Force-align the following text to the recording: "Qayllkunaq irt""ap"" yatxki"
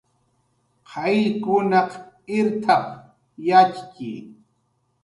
"Qayllkunaq 0.89 1.91
irt""ap"" 2.37 2.85
yatxki" 3.47 4.11